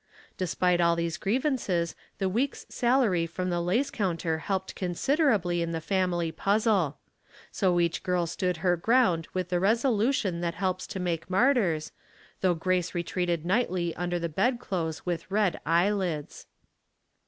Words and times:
Despite 0.35 0.81
all 0.81 0.95
these 0.95 1.17
grievances 1.19 1.93
the 2.17 2.27
week's 2.27 2.65
salary 2.69 3.27
from 3.27 3.51
the 3.51 3.61
lace 3.61 3.91
counter 3.91 4.39
helped 4.39 4.73
considerably 4.73 5.61
in 5.61 5.73
the 5.73 5.79
family 5.79 6.31
puzzle. 6.31 6.97
So 7.51 7.79
each 7.79 8.01
girl 8.01 8.25
stood 8.25 8.57
her 8.65 8.75
ground 8.75 9.27
with 9.35 9.49
the 9.49 9.59
resolution 9.59 10.41
that 10.41 10.55
helps 10.55 10.87
to 10.87 10.99
make 10.99 11.29
martyrs, 11.29 11.91
though 12.39 12.55
Grace 12.55 12.95
re 12.95 13.03
treated 13.03 13.45
nightly 13.45 13.95
under 13.95 14.17
the 14.17 14.27
bedclothes 14.27 15.05
with 15.05 15.29
red 15.29 15.59
eyelids. 15.67 16.47